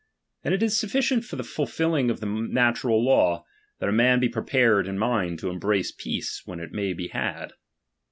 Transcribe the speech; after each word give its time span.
And 0.43 0.51
it 0.51 0.63
is 0.63 0.75
sufficient 0.79 1.25
for 1.25 1.35
the 1.35 1.43
fulfilling 1.43 2.09
of 2.09 2.21
the 2.21 2.25
natural 2.25 3.05
law, 3.05 3.45
that 3.79 3.87
a 3.89 3.93
man 3.93 4.19
be 4.19 4.29
prepared 4.29 4.87
in 4.87 4.97
mind 4.97 5.37
to 5.37 5.51
embrace 5.51 5.91
peace 5.91 6.41
when 6.43 6.59
it 6.59 6.71
may 6.71 6.91
be 6.93 7.09
had. 7.09 7.53